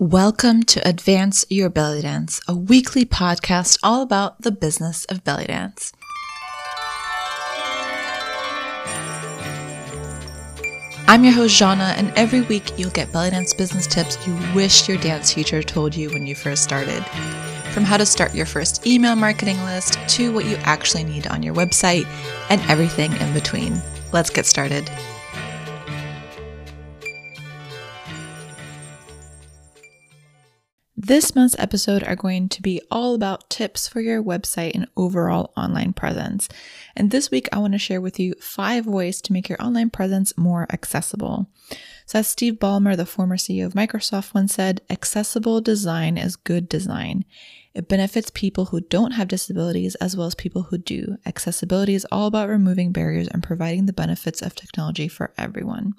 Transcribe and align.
Welcome 0.00 0.64
to 0.64 0.86
Advance 0.86 1.46
Your 1.48 1.70
Belly 1.70 2.02
Dance, 2.02 2.40
a 2.48 2.56
weekly 2.56 3.04
podcast 3.04 3.78
all 3.80 4.02
about 4.02 4.42
the 4.42 4.50
business 4.50 5.04
of 5.04 5.22
belly 5.22 5.44
dance. 5.44 5.92
I'm 11.06 11.22
your 11.22 11.32
host, 11.32 11.56
Jana, 11.56 11.94
and 11.96 12.12
every 12.16 12.40
week 12.40 12.76
you'll 12.76 12.90
get 12.90 13.12
belly 13.12 13.30
dance 13.30 13.54
business 13.54 13.86
tips 13.86 14.18
you 14.26 14.36
wish 14.52 14.88
your 14.88 14.98
dance 14.98 15.32
teacher 15.32 15.62
told 15.62 15.94
you 15.94 16.10
when 16.10 16.26
you 16.26 16.34
first 16.34 16.64
started. 16.64 17.04
From 17.70 17.84
how 17.84 17.96
to 17.96 18.04
start 18.04 18.34
your 18.34 18.46
first 18.46 18.84
email 18.84 19.14
marketing 19.14 19.62
list 19.62 19.96
to 20.08 20.34
what 20.34 20.44
you 20.44 20.56
actually 20.62 21.04
need 21.04 21.28
on 21.28 21.40
your 21.44 21.54
website 21.54 22.06
and 22.50 22.60
everything 22.62 23.12
in 23.12 23.32
between. 23.32 23.80
Let's 24.12 24.30
get 24.30 24.44
started. 24.44 24.90
This 31.06 31.34
month's 31.34 31.54
episode 31.58 32.02
are 32.02 32.16
going 32.16 32.48
to 32.48 32.62
be 32.62 32.80
all 32.90 33.14
about 33.14 33.50
tips 33.50 33.86
for 33.86 34.00
your 34.00 34.22
website 34.22 34.74
and 34.74 34.86
overall 34.96 35.52
online 35.54 35.92
presence. 35.92 36.48
And 36.96 37.10
this 37.10 37.30
week, 37.30 37.46
I 37.52 37.58
want 37.58 37.74
to 37.74 37.78
share 37.78 38.00
with 38.00 38.18
you 38.18 38.32
five 38.40 38.86
ways 38.86 39.20
to 39.20 39.32
make 39.34 39.50
your 39.50 39.62
online 39.62 39.90
presence 39.90 40.32
more 40.38 40.66
accessible. 40.72 41.50
So, 42.06 42.20
as 42.20 42.28
Steve 42.28 42.54
Ballmer, 42.54 42.96
the 42.96 43.04
former 43.04 43.36
CEO 43.36 43.66
of 43.66 43.74
Microsoft, 43.74 44.32
once 44.32 44.54
said, 44.54 44.80
accessible 44.88 45.60
design 45.60 46.16
is 46.16 46.36
good 46.36 46.70
design. 46.70 47.26
It 47.74 47.88
benefits 47.88 48.30
people 48.30 48.66
who 48.66 48.80
don't 48.80 49.12
have 49.12 49.26
disabilities 49.26 49.96
as 49.96 50.16
well 50.16 50.28
as 50.28 50.36
people 50.36 50.62
who 50.62 50.78
do. 50.78 51.16
Accessibility 51.26 51.94
is 51.94 52.06
all 52.12 52.28
about 52.28 52.48
removing 52.48 52.92
barriers 52.92 53.26
and 53.26 53.42
providing 53.42 53.86
the 53.86 53.92
benefits 53.92 54.42
of 54.42 54.54
technology 54.54 55.08
for 55.08 55.32
everyone. 55.36 55.94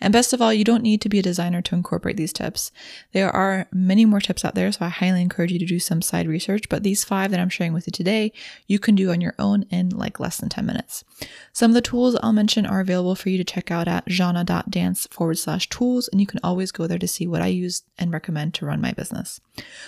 And 0.00 0.12
best 0.12 0.32
of 0.32 0.40
all, 0.40 0.52
you 0.52 0.64
don't 0.64 0.82
need 0.82 1.00
to 1.02 1.08
be 1.08 1.18
a 1.18 1.22
designer 1.22 1.60
to 1.62 1.74
incorporate 1.74 2.16
these 2.16 2.32
tips. 2.32 2.72
There 3.12 3.30
are 3.30 3.68
many 3.72 4.04
more 4.04 4.20
tips 4.20 4.44
out 4.44 4.54
there, 4.54 4.70
so 4.70 4.84
I 4.84 4.88
highly 4.88 5.22
encourage 5.22 5.52
you 5.52 5.58
to 5.58 5.66
do 5.66 5.78
some 5.78 6.02
side 6.02 6.26
research. 6.26 6.68
But 6.68 6.82
these 6.82 7.04
five 7.04 7.30
that 7.30 7.40
I'm 7.40 7.48
sharing 7.48 7.72
with 7.72 7.86
you 7.86 7.92
today, 7.92 8.32
you 8.66 8.78
can 8.78 8.94
do 8.94 9.10
on 9.10 9.20
your 9.20 9.34
own 9.38 9.64
in 9.70 9.90
like 9.90 10.20
less 10.20 10.38
than 10.38 10.48
10 10.48 10.66
minutes. 10.66 11.04
Some 11.52 11.70
of 11.70 11.74
the 11.74 11.80
tools 11.80 12.16
I'll 12.22 12.32
mention 12.32 12.66
are 12.66 12.80
available 12.80 13.14
for 13.14 13.28
you 13.28 13.38
to 13.38 13.44
check 13.44 13.70
out 13.70 13.88
at 13.88 14.06
jana.dance 14.06 15.06
forward 15.10 15.38
slash 15.38 15.68
tools, 15.68 16.08
and 16.08 16.20
you 16.20 16.26
can 16.26 16.40
always 16.42 16.72
go 16.72 16.86
there 16.86 16.98
to 16.98 17.08
see 17.08 17.26
what 17.26 17.42
I 17.42 17.48
use 17.48 17.82
and 17.98 18.12
recommend 18.12 18.54
to 18.54 18.66
run 18.66 18.80
my 18.80 18.92
business. 18.92 19.40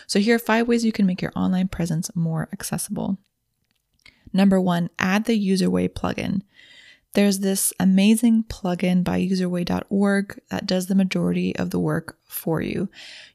So 0.06 0.20
here 0.20 0.36
are 0.36 0.40
five 0.40 0.68
ways 0.68 0.84
you 0.84 0.92
can 0.92 1.03
make 1.04 1.22
your 1.22 1.32
online 1.36 1.68
presence 1.68 2.10
more 2.14 2.48
accessible. 2.52 3.18
Number 4.32 4.60
one, 4.60 4.90
add 4.98 5.26
the 5.26 5.48
UserWay 5.48 5.88
plugin. 5.90 6.42
There's 7.14 7.38
this 7.38 7.72
amazing 7.78 8.44
plugin 8.48 9.04
by 9.04 9.20
userway.org 9.20 10.40
that 10.50 10.66
does 10.66 10.88
the 10.88 10.96
majority 10.96 11.54
of 11.56 11.70
the 11.70 11.78
work 11.78 12.18
for 12.26 12.60
you. 12.60 12.88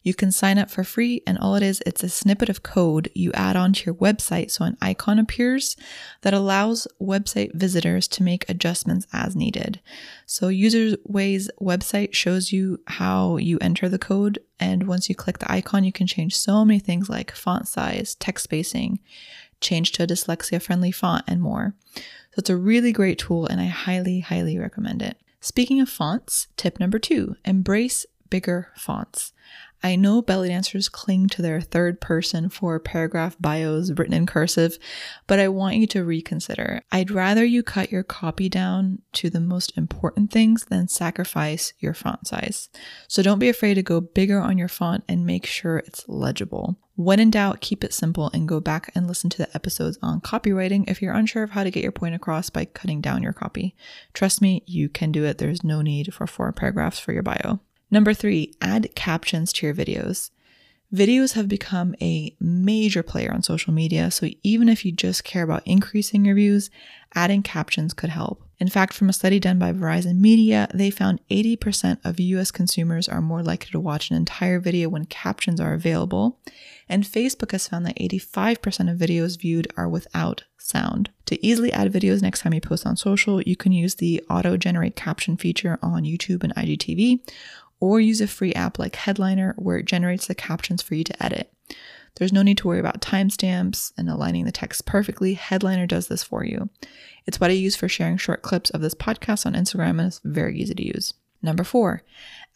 You 0.04 0.14
can 0.14 0.34
sign 0.34 0.58
up 0.58 0.70
for 0.70 0.84
free, 0.84 1.24
and 1.26 1.38
all 1.38 1.56
it 1.56 1.64
is, 1.64 1.82
it's 1.86 2.04
a 2.04 2.10
snippet 2.10 2.50
of 2.50 2.62
code 2.62 3.10
you 3.16 3.32
add 3.32 3.56
onto 3.56 3.86
your 3.86 3.96
website 3.96 4.52
so 4.52 4.66
an 4.66 4.78
icon 4.82 5.18
appears 5.18 5.78
that 6.22 6.34
allows 6.34 6.90
website 7.02 7.56
visitors 7.56 8.10
to 8.10 8.24
make 8.24 8.50
adjustments 8.50 9.08
as 9.14 9.34
needed. 9.34 9.80
So, 10.26 10.50
Userway's 10.50 11.50
website 11.62 12.14
shows 12.14 12.52
you 12.52 12.82
how 12.86 13.38
you 13.38 13.58
enter 13.62 13.88
the 13.88 13.98
code, 13.98 14.40
and 14.60 14.88
once 14.88 15.08
you 15.08 15.16
click 15.16 15.40
the 15.40 15.50
icon, 15.50 15.86
you 15.86 15.94
can 15.94 16.06
change 16.06 16.36
so 16.36 16.66
many 16.66 16.80
things 16.80 17.10
like 17.10 17.32
font 17.32 17.66
size, 17.66 18.16
text 18.16 18.44
spacing, 18.44 19.00
change 19.62 19.94
to 19.94 20.04
a 20.04 20.08
dyslexia 20.08 20.62
friendly 20.62 20.92
font, 20.92 21.24
and 21.28 21.42
more. 21.42 21.76
It's 22.40 22.50
a 22.50 22.58
really 22.58 22.92
great 22.92 23.20
tool 23.20 23.46
and 23.46 23.60
I 23.62 23.66
highly, 23.66 24.22
highly 24.22 24.58
recommend 24.58 25.02
it. 25.02 25.18
Speaking 25.42 25.80
of 25.82 25.90
fonts, 25.90 26.48
tip 26.58 26.80
number 26.80 26.98
two 26.98 27.36
embrace 27.46 28.06
bigger 28.30 28.70
fonts. 28.76 29.34
I 29.82 29.96
know 29.96 30.22
belly 30.22 30.50
dancers 30.50 30.90
cling 30.90 31.28
to 31.30 31.42
their 31.42 31.62
third 31.62 32.02
person 32.02 32.50
for 32.50 32.80
paragraph 32.80 33.38
bios 33.40 33.92
written 33.92 34.14
in 34.14 34.26
cursive, 34.26 34.78
but 35.26 35.40
I 35.40 35.48
want 35.48 35.78
you 35.78 35.88
to 35.88 36.04
reconsider. 36.04 36.82
I'd 36.92 37.12
rather 37.12 37.46
you 37.46 37.64
cut 37.64 37.92
your 37.92 38.04
copy 38.04 38.50
down 38.50 39.02
to 39.14 39.30
the 39.30 39.40
most 39.40 39.78
important 39.78 40.32
things 40.32 40.66
than 40.66 40.88
sacrifice 40.90 41.74
your 41.80 41.94
font 41.94 42.28
size. 42.28 42.70
So 43.08 43.24
don't 43.24 43.40
be 43.40 43.50
afraid 43.50 43.76
to 43.76 43.84
go 43.84 44.02
bigger 44.02 44.40
on 44.40 44.58
your 44.58 44.68
font 44.68 45.04
and 45.08 45.26
make 45.26 45.46
sure 45.46 45.78
it's 45.78 46.08
legible. 46.08 46.78
When 46.96 47.22
in 47.22 47.32
doubt, 47.32 47.62
keep 47.62 47.86
it 47.86 47.94
simple 47.94 48.30
and 48.34 48.46
go 48.46 48.60
back 48.60 48.92
and 48.94 49.08
listen 49.08 49.30
to 49.30 49.38
the 49.38 49.56
episodes 49.56 49.98
on 50.02 50.20
copywriting 50.20 50.90
if 50.90 51.02
you're 51.02 51.14
unsure 51.14 51.44
of 51.44 51.52
how 51.52 51.64
to 51.64 51.72
get 51.72 51.84
your 51.84 51.94
point 51.94 52.14
across 52.14 52.50
by 52.50 52.66
cutting 52.66 53.00
down 53.00 53.24
your 53.24 53.32
copy. 53.32 53.74
Trust 54.14 54.42
me, 54.42 54.64
you 54.66 54.90
can 54.90 55.14
do 55.14 55.24
it. 55.24 55.38
There's 55.38 55.64
no 55.64 55.82
need 55.82 56.14
for 56.14 56.28
four 56.28 56.52
paragraphs 56.52 57.00
for 57.00 57.14
your 57.14 57.24
bio. 57.24 57.62
Number 57.92 58.14
three, 58.14 58.54
add 58.62 58.94
captions 58.96 59.52
to 59.54 59.66
your 59.66 59.76
videos. 59.76 60.30
Videos 60.94 61.34
have 61.34 61.48
become 61.48 61.94
a 62.02 62.36
major 62.40 63.04
player 63.04 63.32
on 63.32 63.44
social 63.44 63.72
media, 63.72 64.10
so 64.10 64.28
even 64.42 64.68
if 64.68 64.84
you 64.84 64.92
just 64.92 65.24
care 65.24 65.44
about 65.44 65.62
increasing 65.66 66.26
your 66.26 66.34
views, 66.34 66.72
adding 67.14 67.44
captions 67.44 67.94
could 67.94 68.10
help. 68.10 68.44
In 68.58 68.68
fact, 68.68 68.94
from 68.94 69.08
a 69.08 69.14
study 69.14 69.40
done 69.40 69.60
by 69.60 69.72
Verizon 69.72 70.18
Media, 70.18 70.68
they 70.74 70.90
found 70.90 71.22
80% 71.30 72.00
of 72.04 72.20
US 72.20 72.50
consumers 72.50 73.08
are 73.08 73.22
more 73.22 73.44
likely 73.44 73.70
to 73.72 73.80
watch 73.80 74.10
an 74.10 74.18
entire 74.18 74.60
video 74.60 74.90
when 74.90 75.06
captions 75.06 75.62
are 75.62 75.74
available, 75.74 76.40
and 76.90 77.04
Facebook 77.04 77.52
has 77.52 77.68
found 77.68 77.86
that 77.86 77.98
85% 77.98 78.92
of 78.92 78.98
videos 78.98 79.40
viewed 79.40 79.72
are 79.78 79.88
without 79.88 80.44
sound. 80.58 81.12
To 81.26 81.46
easily 81.46 81.72
add 81.72 81.94
videos 81.94 82.24
next 82.24 82.42
time 82.42 82.56
you 82.56 82.62
post 82.62 82.88
on 82.88 82.98
social, 82.98 83.42
you 83.44 83.56
can 83.56 83.72
use 83.72 83.96
the 83.96 84.24
auto 84.28 84.58
generate 84.58 84.96
caption 84.96 85.38
feature 85.38 85.78
on 85.84 86.04
YouTube 86.04 86.44
and 86.44 86.54
IGTV, 86.56 87.20
or 87.80 88.00
use 88.00 88.22
a 88.22 88.28
free 88.28 88.54
app 88.54 88.80
like 88.80 88.96
Headliner 88.96 89.56
where 89.58 89.78
it 89.78 89.86
generates 89.86 90.28
the 90.28 90.36
captions 90.36 90.82
for 90.82 90.96
you 90.96 91.04
to 91.04 91.24
edit. 91.24 91.52
There's 92.16 92.34
no 92.34 92.42
need 92.42 92.58
to 92.58 92.68
worry 92.68 92.80
about 92.80 93.02
timestamps 93.02 93.94
and 93.98 94.10
aligning 94.10 94.46
the 94.46 94.52
text 94.52 94.86
perfectly. 94.86 95.36
Headliner 95.36 95.88
does 95.88 96.08
this 96.08 96.24
for 96.24 96.44
you. 96.44 96.70
It's 97.26 97.40
what 97.40 97.52
I 97.52 97.54
use 97.54 97.76
for 97.76 97.88
sharing 97.88 98.18
short 98.18 98.42
clips 98.42 98.70
of 98.72 98.82
this 98.82 98.96
podcast 98.96 99.46
on 99.46 99.54
Instagram 99.54 99.92
and 99.92 100.02
it's 100.02 100.22
very 100.24 100.60
easy 100.60 100.76
to 100.76 100.86
use. 100.86 101.14
Number 101.42 101.64
four, 101.64 102.04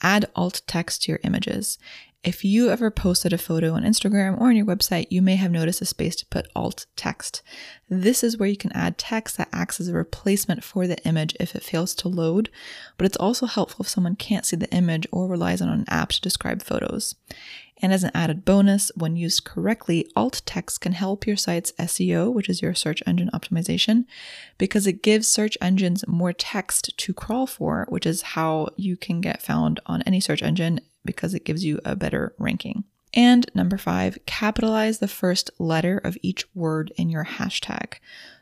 add 0.01 0.29
alt 0.35 0.61
text 0.67 1.03
to 1.03 1.11
your 1.11 1.19
images. 1.23 1.77
If 2.23 2.45
you 2.45 2.69
ever 2.69 2.89
posted 2.89 3.33
a 3.33 3.37
photo 3.37 3.73
on 3.73 3.83
Instagram 3.83 4.39
or 4.39 4.47
on 4.47 4.55
your 4.55 4.65
website, 4.65 5.07
you 5.09 5.21
may 5.21 5.35
have 5.35 5.51
noticed 5.51 5.81
a 5.81 5.85
space 5.85 6.15
to 6.17 6.25
put 6.27 6.47
alt 6.55 6.85
text. 6.95 7.41
This 7.89 8.23
is 8.23 8.37
where 8.37 8.47
you 8.47 8.55
can 8.55 8.71
add 8.71 8.97
text 8.97 9.35
that 9.35 9.49
acts 9.51 9.81
as 9.81 9.89
a 9.89 9.93
replacement 9.93 10.63
for 10.63 10.87
the 10.87 11.03
image 11.05 11.35
if 11.37 11.53
it 11.53 11.63
fails 11.63 11.93
to 11.95 12.07
load, 12.07 12.49
but 12.97 13.05
it's 13.05 13.17
also 13.17 13.45
helpful 13.45 13.83
if 13.83 13.89
someone 13.89 14.15
can't 14.15 14.45
see 14.45 14.55
the 14.55 14.71
image 14.73 15.05
or 15.11 15.27
relies 15.27 15.61
on 15.61 15.67
an 15.67 15.83
app 15.89 16.09
to 16.09 16.21
describe 16.21 16.63
photos. 16.63 17.15
And 17.83 17.91
as 17.91 18.05
an 18.05 18.11
added 18.13 18.45
bonus, 18.45 18.93
when 18.95 19.17
used 19.17 19.43
correctly, 19.43 20.09
alt 20.15 20.41
text 20.45 20.79
can 20.79 20.93
help 20.93 21.27
your 21.27 21.35
site's 21.35 21.73
SEO, 21.73 22.33
which 22.33 22.47
is 22.47 22.61
your 22.61 22.73
search 22.73 23.03
engine 23.05 23.29
optimization, 23.33 24.05
because 24.57 24.87
it 24.87 25.03
gives 25.03 25.27
search 25.27 25.57
engines 25.59 26.07
more 26.07 26.31
text 26.31 26.97
to 26.97 27.13
crawl 27.13 27.45
for, 27.45 27.85
which 27.89 28.05
is 28.05 28.21
how 28.21 28.69
you 28.77 28.95
can 28.95 29.19
get 29.19 29.41
found 29.41 29.81
on 29.85 30.01
any 30.03 30.21
search 30.21 30.41
engine 30.41 30.79
because 31.03 31.33
it 31.33 31.43
gives 31.43 31.65
you 31.65 31.81
a 31.83 31.93
better 31.93 32.33
ranking. 32.37 32.85
And 33.13 33.45
number 33.53 33.77
five, 33.77 34.17
capitalize 34.25 34.97
the 34.97 35.07
first 35.07 35.51
letter 35.59 35.99
of 35.99 36.17
each 36.23 36.45
word 36.55 36.91
in 36.97 37.09
your 37.09 37.25
hashtag. 37.25 37.95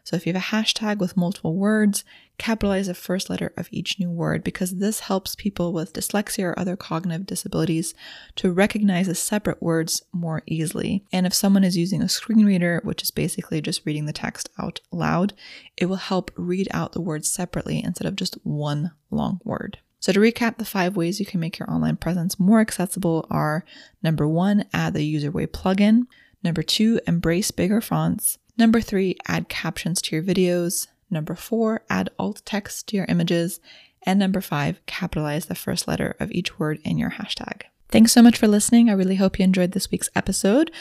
So 0.03 0.15
if 0.15 0.25
you 0.25 0.33
have 0.33 0.41
a 0.41 0.45
hashtag 0.45 0.97
with 0.97 1.17
multiple 1.17 1.55
words, 1.55 2.05
capitalize 2.37 2.87
the 2.87 2.93
first 2.93 3.29
letter 3.29 3.53
of 3.57 3.67
each 3.69 3.99
new 3.99 4.09
word 4.09 4.43
because 4.43 4.77
this 4.77 5.01
helps 5.01 5.35
people 5.35 5.73
with 5.73 5.93
dyslexia 5.93 6.45
or 6.45 6.57
other 6.57 6.75
cognitive 6.75 7.27
disabilities 7.27 7.93
to 8.37 8.51
recognize 8.51 9.07
the 9.07 9.15
separate 9.15 9.61
words 9.61 10.03
more 10.13 10.41
easily. 10.47 11.05
And 11.11 11.27
if 11.27 11.33
someone 11.33 11.63
is 11.63 11.77
using 11.77 12.01
a 12.01 12.09
screen 12.09 12.45
reader, 12.45 12.81
which 12.83 13.03
is 13.03 13.11
basically 13.11 13.61
just 13.61 13.85
reading 13.85 14.05
the 14.05 14.13
text 14.13 14.49
out 14.57 14.79
loud, 14.91 15.33
it 15.77 15.85
will 15.85 15.97
help 15.97 16.31
read 16.35 16.67
out 16.71 16.93
the 16.93 17.01
words 17.01 17.29
separately 17.29 17.83
instead 17.83 18.07
of 18.07 18.15
just 18.15 18.35
one 18.43 18.91
long 19.11 19.41
word. 19.43 19.79
So, 20.01 20.11
to 20.11 20.19
recap, 20.19 20.57
the 20.57 20.65
five 20.65 20.97
ways 20.97 21.19
you 21.19 21.27
can 21.27 21.39
make 21.39 21.59
your 21.59 21.69
online 21.71 21.95
presence 21.95 22.39
more 22.39 22.59
accessible 22.59 23.27
are 23.29 23.63
number 24.01 24.27
one, 24.27 24.65
add 24.73 24.95
the 24.95 25.15
UserWay 25.15 25.47
plugin. 25.47 26.07
Number 26.43 26.63
two, 26.63 26.99
embrace 27.07 27.51
bigger 27.51 27.81
fonts. 27.81 28.39
Number 28.57 28.81
three, 28.81 29.15
add 29.27 29.47
captions 29.47 30.01
to 30.01 30.15
your 30.15 30.23
videos. 30.23 30.87
Number 31.11 31.35
four, 31.35 31.83
add 31.87 32.09
alt 32.17 32.41
text 32.45 32.87
to 32.87 32.97
your 32.97 33.05
images. 33.09 33.59
And 34.03 34.17
number 34.17 34.41
five, 34.41 34.83
capitalize 34.87 35.45
the 35.45 35.53
first 35.53 35.87
letter 35.87 36.15
of 36.19 36.31
each 36.31 36.57
word 36.57 36.79
in 36.83 36.97
your 36.97 37.11
hashtag. 37.11 37.61
Thanks 37.89 38.11
so 38.11 38.23
much 38.23 38.39
for 38.39 38.47
listening. 38.47 38.89
I 38.89 38.93
really 38.93 39.17
hope 39.17 39.37
you 39.37 39.43
enjoyed 39.43 39.73
this 39.73 39.91
week's 39.91 40.09
episode. 40.15 40.71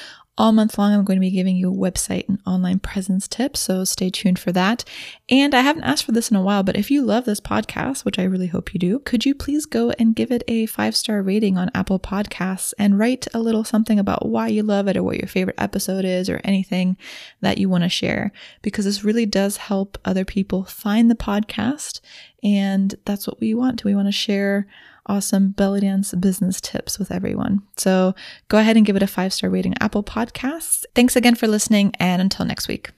All 0.40 0.52
month 0.52 0.78
long, 0.78 0.94
I'm 0.94 1.04
going 1.04 1.18
to 1.18 1.20
be 1.20 1.30
giving 1.30 1.54
you 1.54 1.70
website 1.70 2.26
and 2.26 2.40
online 2.46 2.78
presence 2.78 3.28
tips, 3.28 3.60
so 3.60 3.84
stay 3.84 4.08
tuned 4.08 4.38
for 4.38 4.52
that. 4.52 4.84
And 5.28 5.54
I 5.54 5.60
haven't 5.60 5.84
asked 5.84 6.06
for 6.06 6.12
this 6.12 6.30
in 6.30 6.36
a 6.38 6.42
while, 6.42 6.62
but 6.62 6.78
if 6.78 6.90
you 6.90 7.02
love 7.02 7.26
this 7.26 7.42
podcast, 7.42 8.06
which 8.06 8.18
I 8.18 8.22
really 8.22 8.46
hope 8.46 8.72
you 8.72 8.80
do, 8.80 9.00
could 9.00 9.26
you 9.26 9.34
please 9.34 9.66
go 9.66 9.90
and 9.98 10.16
give 10.16 10.32
it 10.32 10.42
a 10.48 10.64
five 10.64 10.96
star 10.96 11.20
rating 11.20 11.58
on 11.58 11.70
Apple 11.74 12.00
Podcasts 12.00 12.72
and 12.78 12.98
write 12.98 13.26
a 13.34 13.38
little 13.38 13.64
something 13.64 13.98
about 13.98 14.30
why 14.30 14.48
you 14.48 14.62
love 14.62 14.88
it 14.88 14.96
or 14.96 15.02
what 15.02 15.18
your 15.18 15.28
favorite 15.28 15.60
episode 15.60 16.06
is 16.06 16.30
or 16.30 16.40
anything 16.42 16.96
that 17.42 17.58
you 17.58 17.68
want 17.68 17.84
to 17.84 17.90
share? 17.90 18.32
Because 18.62 18.86
this 18.86 19.04
really 19.04 19.26
does 19.26 19.58
help 19.58 19.98
other 20.06 20.24
people 20.24 20.64
find 20.64 21.10
the 21.10 21.14
podcast. 21.14 22.00
And 22.42 22.94
that's 23.04 23.26
what 23.26 23.40
we 23.40 23.52
want. 23.52 23.82
Do 23.82 23.90
we 23.90 23.94
want 23.94 24.08
to 24.08 24.12
share 24.12 24.66
awesome 25.10 25.50
belly 25.50 25.80
dance 25.80 26.14
business 26.14 26.60
tips 26.60 26.98
with 26.98 27.10
everyone. 27.10 27.62
So 27.76 28.14
go 28.48 28.58
ahead 28.58 28.76
and 28.76 28.86
give 28.86 28.96
it 28.96 29.02
a 29.02 29.08
five 29.08 29.32
star 29.32 29.50
rating 29.50 29.74
Apple 29.80 30.04
Podcasts. 30.04 30.84
Thanks 30.94 31.16
again 31.16 31.34
for 31.34 31.48
listening, 31.48 31.92
and 31.98 32.22
until 32.22 32.46
next 32.46 32.68
week. 32.68 32.88